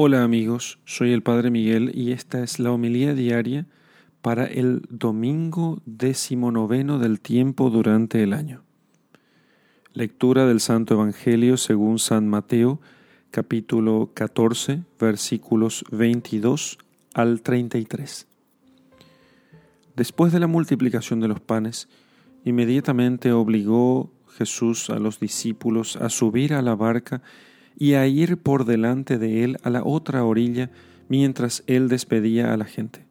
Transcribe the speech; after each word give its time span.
Hola 0.00 0.22
amigos, 0.22 0.78
soy 0.84 1.12
el 1.12 1.24
Padre 1.24 1.50
Miguel 1.50 1.90
y 1.92 2.12
esta 2.12 2.44
es 2.44 2.60
la 2.60 2.70
homilía 2.70 3.14
diaria 3.14 3.66
para 4.22 4.46
el 4.46 4.82
domingo 4.88 5.82
decimonoveno 5.86 7.00
del 7.00 7.20
tiempo 7.20 7.68
durante 7.68 8.22
el 8.22 8.32
año. 8.32 8.62
Lectura 9.94 10.46
del 10.46 10.60
Santo 10.60 10.94
Evangelio 10.94 11.56
según 11.56 11.98
San 11.98 12.28
Mateo, 12.28 12.80
capítulo 13.32 14.12
14, 14.14 14.84
versículos 15.00 15.84
22 15.90 16.78
al 17.14 17.42
33. 17.42 18.28
Después 19.96 20.32
de 20.32 20.38
la 20.38 20.46
multiplicación 20.46 21.18
de 21.18 21.26
los 21.26 21.40
panes, 21.40 21.88
inmediatamente 22.44 23.32
obligó 23.32 24.12
Jesús 24.28 24.90
a 24.90 25.00
los 25.00 25.18
discípulos 25.18 25.96
a 25.96 26.08
subir 26.08 26.54
a 26.54 26.62
la 26.62 26.76
barca 26.76 27.20
a 27.80 28.06
ir 28.06 28.38
por 28.38 28.64
delante 28.64 29.18
de 29.18 29.44
él 29.44 29.56
a 29.62 29.70
la 29.70 29.82
otra 29.84 30.24
orilla 30.24 30.70
mientras 31.08 31.62
él 31.66 31.88
despedía 31.88 32.52
a 32.52 32.56
la 32.56 32.64
gente. 32.64 33.06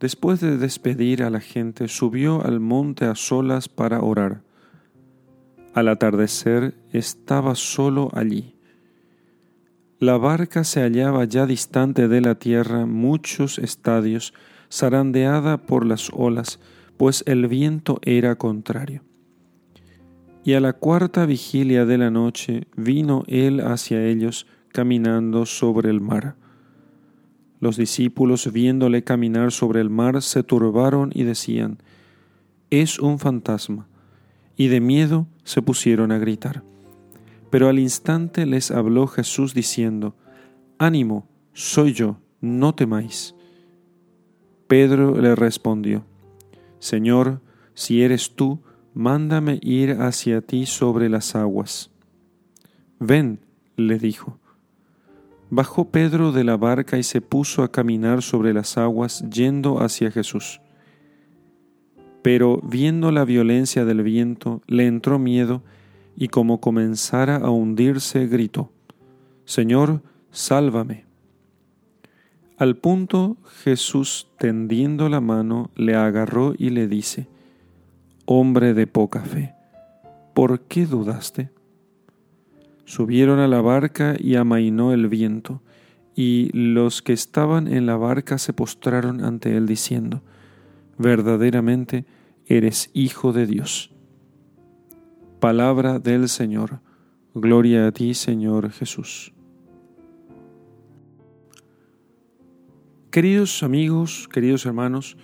Después 0.00 0.40
de 0.40 0.58
despedir 0.58 1.22
a 1.22 1.30
la 1.30 1.40
gente, 1.40 1.88
subió 1.88 2.44
al 2.44 2.60
monte 2.60 3.06
a 3.06 3.14
solas 3.14 3.68
para 3.68 4.00
orar. 4.00 4.42
Al 5.72 5.88
atardecer 5.88 6.74
estaba 6.92 7.54
solo 7.54 8.10
allí. 8.12 8.54
La 9.98 10.18
barca 10.18 10.64
se 10.64 10.82
hallaba 10.82 11.24
ya 11.24 11.46
distante 11.46 12.08
de 12.08 12.20
la 12.20 12.34
tierra 12.34 12.84
muchos 12.84 13.58
estadios, 13.58 14.34
zarandeada 14.70 15.56
por 15.56 15.86
las 15.86 16.10
olas, 16.12 16.60
pues 16.98 17.22
el 17.26 17.46
viento 17.46 17.98
era 18.02 18.34
contrario. 18.36 19.02
Y 20.46 20.54
a 20.54 20.60
la 20.60 20.74
cuarta 20.74 21.26
vigilia 21.26 21.86
de 21.86 21.98
la 21.98 22.12
noche 22.12 22.68
vino 22.76 23.24
él 23.26 23.58
hacia 23.58 24.06
ellos 24.06 24.46
caminando 24.68 25.44
sobre 25.44 25.90
el 25.90 26.00
mar. 26.00 26.36
Los 27.58 27.76
discípulos 27.76 28.52
viéndole 28.52 29.02
caminar 29.02 29.50
sobre 29.50 29.80
el 29.80 29.90
mar 29.90 30.22
se 30.22 30.44
turbaron 30.44 31.10
y 31.12 31.24
decían, 31.24 31.78
Es 32.70 33.00
un 33.00 33.18
fantasma, 33.18 33.88
y 34.56 34.68
de 34.68 34.80
miedo 34.80 35.26
se 35.42 35.62
pusieron 35.62 36.12
a 36.12 36.18
gritar. 36.18 36.62
Pero 37.50 37.68
al 37.68 37.80
instante 37.80 38.46
les 38.46 38.70
habló 38.70 39.08
Jesús 39.08 39.52
diciendo, 39.52 40.14
Ánimo, 40.78 41.26
soy 41.54 41.92
yo, 41.92 42.20
no 42.40 42.72
temáis. 42.72 43.34
Pedro 44.68 45.20
le 45.20 45.34
respondió, 45.34 46.04
Señor, 46.78 47.40
si 47.74 48.02
eres 48.02 48.36
tú, 48.36 48.60
mándame 48.96 49.58
ir 49.60 50.00
hacia 50.00 50.40
ti 50.40 50.64
sobre 50.64 51.10
las 51.10 51.36
aguas. 51.36 51.90
Ven, 52.98 53.40
le 53.76 53.98
dijo. 53.98 54.38
Bajó 55.50 55.90
Pedro 55.90 56.32
de 56.32 56.44
la 56.44 56.56
barca 56.56 56.96
y 56.96 57.02
se 57.02 57.20
puso 57.20 57.62
a 57.62 57.70
caminar 57.70 58.22
sobre 58.22 58.54
las 58.54 58.78
aguas 58.78 59.22
yendo 59.28 59.82
hacia 59.82 60.10
Jesús. 60.10 60.62
Pero 62.22 62.62
viendo 62.62 63.12
la 63.12 63.26
violencia 63.26 63.84
del 63.84 64.02
viento, 64.02 64.62
le 64.66 64.86
entró 64.86 65.18
miedo 65.18 65.62
y 66.16 66.28
como 66.28 66.62
comenzara 66.62 67.36
a 67.36 67.50
hundirse, 67.50 68.26
gritó, 68.26 68.72
Señor, 69.44 70.00
sálvame. 70.30 71.04
Al 72.56 72.76
punto 72.76 73.36
Jesús, 73.62 74.28
tendiendo 74.38 75.10
la 75.10 75.20
mano, 75.20 75.70
le 75.76 75.94
agarró 75.94 76.54
y 76.56 76.70
le 76.70 76.88
dice, 76.88 77.28
hombre 78.26 78.74
de 78.74 78.86
poca 78.86 79.20
fe, 79.20 79.54
¿por 80.34 80.60
qué 80.60 80.84
dudaste? 80.84 81.50
Subieron 82.84 83.38
a 83.38 83.48
la 83.48 83.60
barca 83.60 84.14
y 84.18 84.34
amainó 84.34 84.92
el 84.92 85.08
viento, 85.08 85.62
y 86.14 86.50
los 86.52 87.02
que 87.02 87.12
estaban 87.12 87.68
en 87.68 87.86
la 87.86 87.96
barca 87.96 88.38
se 88.38 88.52
postraron 88.52 89.24
ante 89.24 89.56
él 89.56 89.66
diciendo, 89.66 90.22
verdaderamente 90.98 92.04
eres 92.46 92.90
hijo 92.94 93.32
de 93.32 93.46
Dios. 93.46 93.92
Palabra 95.40 95.98
del 95.98 96.28
Señor. 96.28 96.80
Gloria 97.34 97.86
a 97.86 97.92
ti, 97.92 98.14
Señor 98.14 98.70
Jesús. 98.70 99.34
Queridos 103.10 103.62
amigos, 103.62 104.28
queridos 104.32 104.64
hermanos, 104.64 105.16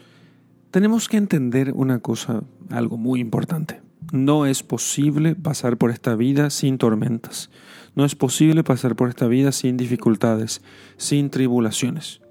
tenemos 0.72 1.08
que 1.08 1.18
entender 1.18 1.72
una 1.76 2.00
cosa, 2.00 2.42
algo 2.70 2.96
muy 2.96 3.20
importante. 3.20 3.82
No 4.10 4.46
es 4.46 4.62
posible 4.62 5.34
pasar 5.34 5.76
por 5.76 5.90
esta 5.90 6.16
vida 6.16 6.48
sin 6.48 6.78
tormentas. 6.78 7.50
No 7.94 8.06
es 8.06 8.16
posible 8.16 8.64
pasar 8.64 8.96
por 8.96 9.10
esta 9.10 9.26
vida 9.26 9.52
sin 9.52 9.76
dificultades, 9.76 10.62
sin 10.96 11.28
tribulaciones. 11.28 12.22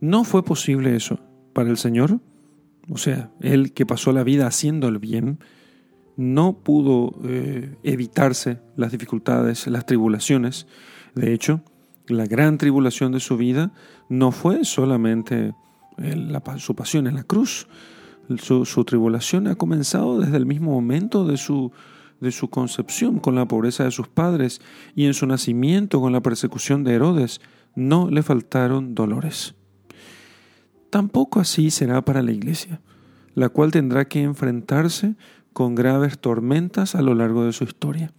No 0.00 0.24
fue 0.24 0.42
posible 0.42 0.96
eso 0.96 1.20
para 1.52 1.68
el 1.68 1.76
Señor. 1.76 2.18
O 2.88 2.96
sea, 2.96 3.30
Él 3.40 3.72
que 3.72 3.84
pasó 3.84 4.12
la 4.12 4.24
vida 4.24 4.46
haciendo 4.46 4.88
el 4.88 4.98
bien, 4.98 5.38
no 6.16 6.60
pudo 6.60 7.14
eh, 7.24 7.76
evitarse 7.82 8.58
las 8.74 8.90
dificultades, 8.90 9.66
las 9.66 9.84
tribulaciones. 9.84 10.66
De 11.14 11.34
hecho, 11.34 11.60
la 12.06 12.24
gran 12.24 12.56
tribulación 12.56 13.12
de 13.12 13.20
su 13.20 13.36
vida 13.36 13.72
no 14.08 14.32
fue 14.32 14.64
solamente 14.64 15.52
su 16.58 16.74
pasión 16.74 17.06
en 17.06 17.14
la 17.14 17.24
cruz. 17.24 17.66
Su, 18.38 18.84
tribulación 18.84 19.48
ha 19.48 19.54
comenzado 19.54 20.18
desde 20.18 20.36
el 20.38 20.46
mismo 20.46 20.72
momento 20.72 21.26
de 21.26 21.36
su, 21.36 21.72
de 22.20 22.32
su 22.32 22.48
concepción 22.48 23.18
con 23.18 23.34
la 23.34 23.46
pobreza 23.46 23.84
de 23.84 23.90
sus 23.90 24.08
padres 24.08 24.60
y 24.94 25.04
en 25.04 25.14
su 25.14 25.26
nacimiento 25.26 26.00
con 26.00 26.12
la 26.12 26.22
persecución 26.22 26.84
de 26.84 26.94
Herodes. 26.94 27.40
No 27.74 28.08
le 28.10 28.22
faltaron 28.22 28.94
dolores. 28.94 29.54
Tampoco 30.90 31.40
así 31.40 31.70
será 31.70 32.04
para 32.04 32.22
la 32.22 32.32
iglesia, 32.32 32.80
la 33.34 33.48
cual 33.48 33.72
tendrá 33.72 34.06
que 34.06 34.22
enfrentarse 34.22 35.16
con 35.52 35.74
graves 35.74 36.18
tormentas 36.18 36.94
a 36.94 37.02
lo 37.02 37.14
largo 37.14 37.44
de 37.44 37.52
su 37.52 37.64
historia. 37.64 38.12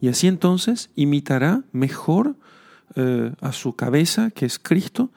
Y 0.00 0.08
así 0.08 0.26
entonces 0.26 0.90
imitará 0.96 1.62
mejor 1.72 2.36
eh, 2.96 3.32
a 3.40 3.52
su 3.52 3.76
cabeza, 3.76 4.30
que 4.30 4.46
es 4.46 4.58
Cristo, 4.58 5.10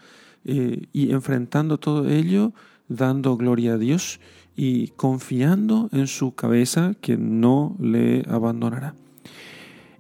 eh, 0.45 0.87
y 0.91 1.11
enfrentando 1.11 1.77
todo 1.77 2.09
ello, 2.09 2.53
dando 2.87 3.37
gloria 3.37 3.73
a 3.73 3.77
Dios 3.77 4.19
y 4.55 4.89
confiando 4.89 5.89
en 5.91 6.07
su 6.07 6.35
cabeza 6.35 6.93
que 7.01 7.17
no 7.17 7.75
le 7.79 8.23
abandonará. 8.27 8.95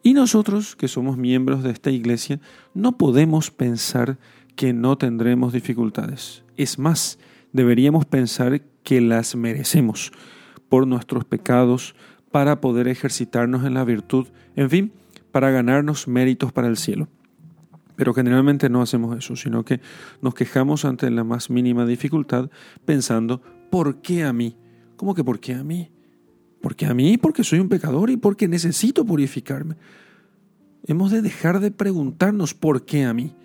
Y 0.03 0.13
nosotros, 0.13 0.75
que 0.75 0.89
somos 0.89 1.17
miembros 1.17 1.63
de 1.63 1.71
esta 1.71 1.89
iglesia, 1.89 2.41
no 2.73 2.97
podemos 2.97 3.51
pensar 3.51 4.17
que 4.55 4.73
no 4.73 4.97
tendremos 4.97 5.53
dificultades. 5.53 6.43
Es 6.57 6.77
más, 6.77 7.19
deberíamos 7.53 8.05
pensar 8.05 8.61
que 8.83 8.99
las 8.99 9.35
merecemos 9.35 10.11
por 10.67 10.87
nuestros 10.87 11.23
pecados 11.23 11.95
para 12.31 12.59
poder 12.59 12.87
ejercitarnos 12.87 13.65
en 13.65 13.75
la 13.75 13.85
virtud, 13.85 14.27
en 14.55 14.69
fin, 14.69 14.91
para 15.31 15.51
ganarnos 15.51 16.07
méritos 16.07 16.51
para 16.51 16.67
el 16.67 16.77
cielo. 16.77 17.07
Pero 17.95 18.13
generalmente 18.13 18.69
no 18.69 18.81
hacemos 18.81 19.17
eso, 19.17 19.35
sino 19.35 19.63
que 19.63 19.79
nos 20.21 20.33
quejamos 20.33 20.85
ante 20.85 21.09
la 21.11 21.23
más 21.23 21.49
mínima 21.49 21.85
dificultad 21.85 22.49
pensando, 22.85 23.41
¿por 23.69 24.01
qué 24.01 24.23
a 24.23 24.33
mí? 24.33 24.57
¿Cómo 24.95 25.13
que 25.13 25.23
por 25.23 25.39
qué 25.39 25.53
a 25.53 25.63
mí? 25.63 25.91
¿Por 26.61 26.75
qué 26.75 26.85
a 26.85 26.93
mí? 26.93 27.17
Porque 27.17 27.43
soy 27.43 27.59
un 27.59 27.69
pecador 27.69 28.09
y 28.09 28.17
porque 28.17 28.47
necesito 28.47 29.05
purificarme. 29.05 29.75
Hemos 30.85 31.11
de 31.11 31.21
dejar 31.21 31.59
de 31.59 31.71
preguntarnos 31.71 32.53
por 32.53 32.85
qué 32.85 33.03
a 33.03 33.13
mí. 33.13 33.35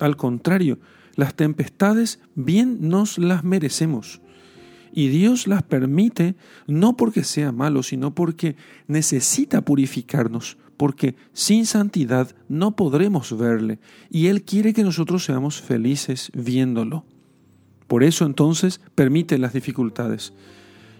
Al 0.00 0.16
contrario, 0.16 0.78
las 1.14 1.34
tempestades 1.34 2.20
bien 2.36 2.88
nos 2.88 3.18
las 3.18 3.42
merecemos. 3.42 4.20
Y 4.92 5.08
Dios 5.08 5.46
las 5.46 5.62
permite 5.62 6.36
no 6.66 6.96
porque 6.96 7.24
sea 7.24 7.52
malo, 7.52 7.82
sino 7.82 8.14
porque 8.14 8.56
necesita 8.86 9.64
purificarnos, 9.64 10.58
porque 10.78 11.16
sin 11.34 11.66
santidad 11.66 12.34
no 12.48 12.76
podremos 12.76 13.36
verle, 13.36 13.80
y 14.08 14.28
Él 14.28 14.44
quiere 14.44 14.72
que 14.72 14.84
nosotros 14.84 15.24
seamos 15.24 15.60
felices 15.60 16.30
viéndolo. 16.32 17.04
Por 17.86 18.04
eso 18.04 18.24
entonces 18.24 18.80
permite 18.94 19.36
las 19.36 19.52
dificultades, 19.52 20.32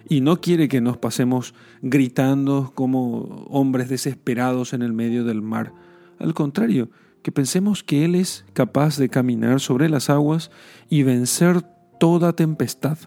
y 0.08 0.20
no 0.20 0.40
quiere 0.40 0.68
que 0.68 0.80
nos 0.80 0.98
pasemos 0.98 1.54
gritando 1.80 2.72
como 2.74 3.46
hombres 3.50 3.88
desesperados 3.88 4.72
en 4.72 4.82
el 4.82 4.92
medio 4.92 5.24
del 5.24 5.40
mar. 5.40 5.72
Al 6.18 6.34
contrario, 6.34 6.90
que 7.22 7.32
pensemos 7.32 7.82
que 7.82 8.04
Él 8.04 8.14
es 8.14 8.44
capaz 8.52 8.96
de 8.96 9.08
caminar 9.08 9.60
sobre 9.60 9.88
las 9.88 10.10
aguas 10.10 10.50
y 10.88 11.02
vencer 11.02 11.62
toda 12.00 12.32
tempestad. 12.32 12.98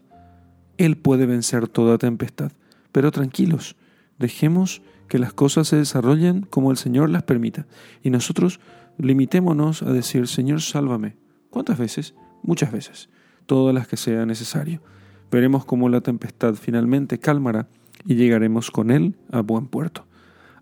Él 0.77 0.97
puede 0.97 1.25
vencer 1.25 1.67
toda 1.67 1.97
tempestad. 1.97 2.51
Pero 2.91 3.12
tranquilos, 3.12 3.75
dejemos 4.19 4.81
que 5.11 5.19
las 5.19 5.33
cosas 5.33 5.67
se 5.67 5.75
desarrollen 5.75 6.43
como 6.49 6.71
el 6.71 6.77
Señor 6.77 7.09
las 7.09 7.23
permita. 7.23 7.67
Y 8.01 8.11
nosotros 8.11 8.61
limitémonos 8.97 9.83
a 9.83 9.91
decir, 9.91 10.25
Señor, 10.25 10.61
sálvame. 10.61 11.17
¿Cuántas 11.49 11.77
veces? 11.77 12.15
Muchas 12.43 12.71
veces. 12.71 13.09
Todas 13.45 13.75
las 13.75 13.89
que 13.89 13.97
sea 13.97 14.25
necesario. 14.25 14.81
Veremos 15.29 15.65
cómo 15.65 15.89
la 15.89 15.99
tempestad 15.99 16.53
finalmente 16.53 17.19
calmará 17.19 17.67
y 18.05 18.15
llegaremos 18.15 18.71
con 18.71 18.89
Él 18.89 19.17
a 19.33 19.41
buen 19.41 19.67
puerto. 19.67 20.05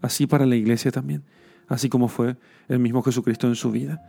Así 0.01 0.25
para 0.25 0.48
la 0.48 0.56
iglesia 0.56 0.90
también, 0.90 1.22
así 1.68 1.88
como 1.88 2.07
fue 2.07 2.36
el 2.69 2.80
mismo 2.80 3.04
Jesucristo 3.04 3.45
en 3.45 3.54
su 3.54 3.69
vida. 3.69 4.02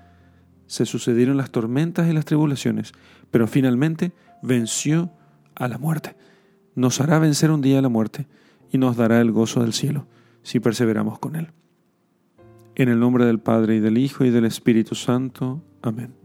Se 0.66 0.86
sucedieron 0.86 1.36
las 1.36 1.50
tormentas 1.50 2.08
y 2.08 2.14
las 2.14 2.24
tribulaciones, 2.24 2.92
pero 3.30 3.46
finalmente 3.46 4.12
venció 4.42 5.10
a 5.54 5.68
la 5.68 5.76
muerte. 5.76 6.16
Nos 6.74 6.98
hará 7.02 7.18
vencer 7.18 7.50
un 7.50 7.60
día 7.60 7.82
la 7.82 7.90
muerte 7.90 8.26
y 8.72 8.78
nos 8.78 8.96
dará 8.96 9.20
el 9.20 9.32
gozo 9.32 9.60
del 9.60 9.74
cielo 9.74 10.06
si 10.42 10.60
perseveramos 10.60 11.18
con 11.18 11.36
Él. 11.36 11.52
En 12.74 12.88
el 12.88 12.98
nombre 12.98 13.24
del 13.24 13.40
Padre 13.40 13.76
y 13.76 13.80
del 13.80 13.98
Hijo 13.98 14.24
y 14.24 14.30
del 14.30 14.44
Espíritu 14.44 14.94
Santo. 14.94 15.62
Amén. 15.82 16.19